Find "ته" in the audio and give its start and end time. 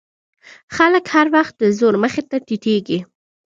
2.29-2.37